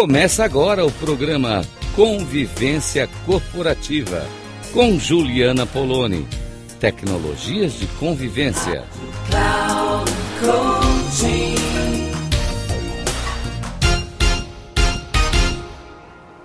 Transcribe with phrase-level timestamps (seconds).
[0.00, 1.60] Começa agora o programa
[1.94, 4.26] Convivência Corporativa
[4.72, 6.26] com Juliana Poloni.
[6.80, 8.86] Tecnologias de convivência.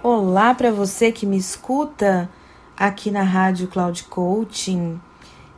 [0.00, 2.30] Olá para você que me escuta
[2.76, 5.00] aqui na Rádio Cloud Coaching,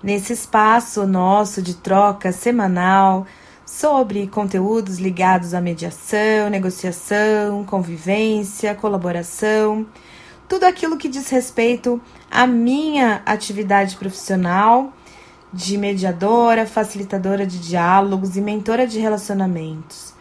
[0.02, 3.26] nesse espaço nosso de troca semanal
[3.72, 9.86] sobre conteúdos ligados à mediação, negociação, convivência, colaboração,
[10.46, 11.98] tudo aquilo que diz respeito
[12.30, 14.92] à minha atividade profissional
[15.50, 20.12] de mediadora, facilitadora de diálogos e mentora de relacionamentos.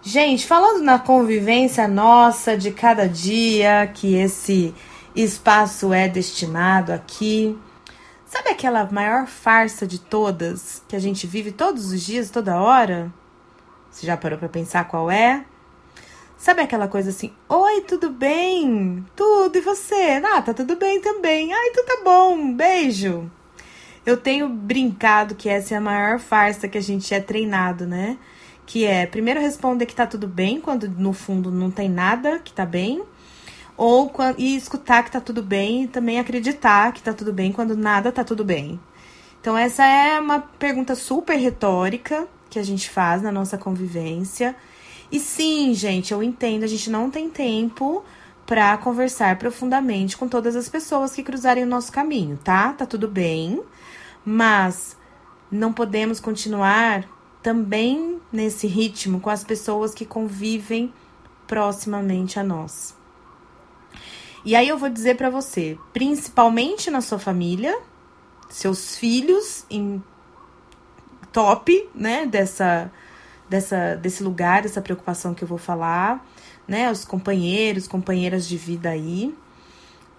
[0.00, 4.74] Gente, falando na convivência nossa de cada dia, que esse
[5.14, 7.58] espaço é destinado aqui,
[8.26, 13.12] Sabe aquela maior farsa de todas que a gente vive todos os dias, toda hora?
[13.90, 15.44] Você já parou para pensar qual é?
[16.36, 19.04] Sabe aquela coisa assim: Oi, tudo bem?
[19.14, 20.20] Tudo, e você?
[20.24, 21.52] Ah, tá tudo bem também.
[21.52, 23.30] Ai, tudo tá bom, beijo.
[24.04, 28.18] Eu tenho brincado que essa é a maior farsa que a gente é treinado, né?
[28.66, 32.52] Que é primeiro responder que tá tudo bem, quando no fundo não tem nada que
[32.52, 33.02] tá bem
[33.76, 37.76] ou e escutar que tá tudo bem e também acreditar que tá tudo bem quando
[37.76, 38.78] nada tá tudo bem.
[39.40, 44.54] Então essa é uma pergunta super retórica que a gente faz na nossa convivência.
[45.10, 48.04] E sim, gente, eu entendo, a gente não tem tempo
[48.46, 52.72] para conversar profundamente com todas as pessoas que cruzarem o nosso caminho, tá?
[52.72, 53.62] Tá tudo bem,
[54.24, 54.96] mas
[55.50, 57.08] não podemos continuar
[57.42, 60.92] também nesse ritmo com as pessoas que convivem
[61.46, 62.94] proximamente a nós.
[64.44, 67.78] E aí eu vou dizer para você, principalmente na sua família,
[68.50, 70.02] seus filhos em
[71.32, 72.90] top, né, dessa
[73.48, 76.24] dessa desse lugar, dessa preocupação que eu vou falar,
[76.66, 79.34] né, os companheiros, companheiras de vida aí.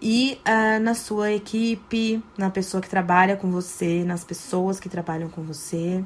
[0.01, 5.29] E uh, na sua equipe, na pessoa que trabalha com você, nas pessoas que trabalham
[5.29, 6.03] com você.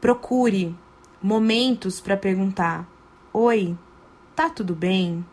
[0.00, 0.74] Procure
[1.20, 2.88] momentos para perguntar:
[3.32, 3.76] Oi,
[4.36, 5.24] tá tudo bem?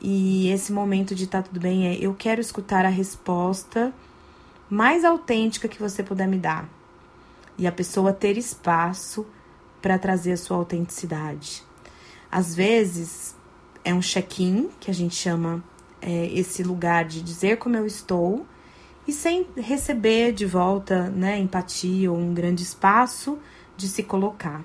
[0.00, 3.92] E esse momento de tá tudo bem é eu quero escutar a resposta
[4.68, 6.68] mais autêntica que você puder me dar.
[7.58, 9.26] E a pessoa ter espaço
[9.80, 11.62] para trazer a sua autenticidade.
[12.30, 13.36] Às vezes
[13.84, 15.62] é um check-in que a gente chama
[16.02, 18.46] é, esse lugar de dizer como eu estou
[19.06, 23.38] e sem receber de volta né, empatia ou um grande espaço
[23.76, 24.64] de se colocar.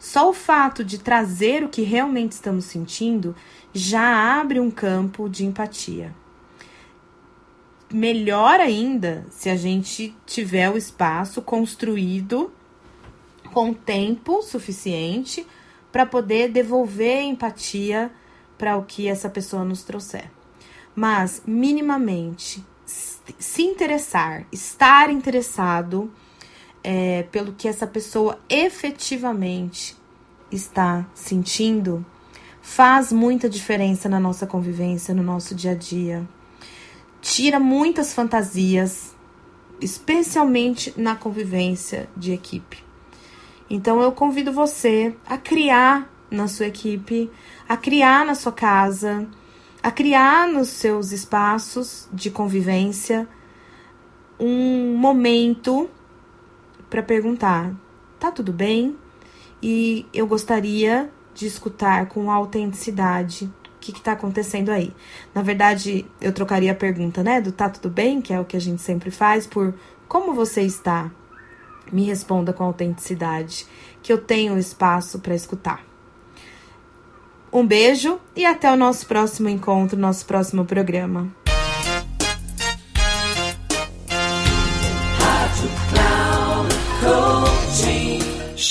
[0.00, 3.36] Só o fato de trazer o que realmente estamos sentindo
[3.70, 6.14] já abre um campo de empatia.
[7.92, 12.50] Melhor ainda se a gente tiver o espaço construído
[13.52, 15.46] com tempo suficiente
[15.92, 18.10] para poder devolver empatia
[18.56, 20.30] para o que essa pessoa nos trouxer.
[20.94, 26.10] Mas, minimamente, se interessar, estar interessado
[26.82, 29.96] é, pelo que essa pessoa efetivamente
[30.50, 32.04] está sentindo,
[32.60, 36.28] faz muita diferença na nossa convivência, no nosso dia a dia.
[37.20, 39.14] Tira muitas fantasias,
[39.80, 42.82] especialmente na convivência de equipe.
[43.68, 47.30] Então eu convido você a criar na sua equipe,
[47.68, 49.26] a criar na sua casa,
[49.82, 53.28] a criar nos seus espaços de convivência
[54.38, 55.88] um momento
[56.90, 57.72] para perguntar:
[58.18, 58.96] tá tudo bem?
[59.62, 64.92] E eu gostaria de escutar com autenticidade o que está acontecendo aí.
[65.34, 68.56] Na verdade, eu trocaria a pergunta, né, do tá tudo bem, que é o que
[68.56, 69.74] a gente sempre faz, por
[70.06, 71.10] como você está.
[71.90, 73.66] Me responda com autenticidade,
[74.02, 75.84] que eu tenho espaço para escutar.
[77.52, 81.34] Um beijo e até o nosso próximo encontro, nosso próximo programa.